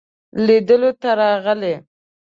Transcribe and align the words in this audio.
لیدلو 0.45 0.89
ته 1.01 1.09
راغی. 1.19 1.75